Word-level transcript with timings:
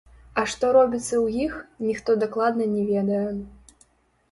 А 0.41 0.45
што 0.53 0.71
робіцца 0.77 1.15
ў 1.25 1.43
іх, 1.45 1.59
ніхто 1.89 2.17
дакладна 2.25 2.69
не 2.75 2.83
ведае. 2.91 3.23